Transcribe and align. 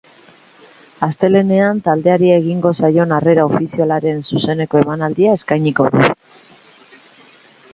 Astelehean 1.07 1.81
taldeari 1.87 2.31
egingo 2.37 2.71
zaion 2.79 3.13
harrera 3.17 3.45
ofizialaren 3.49 4.25
zuzeneko 4.31 4.83
emanaldia 4.85 5.37
eskainiko 5.41 5.89
du. 5.97 6.11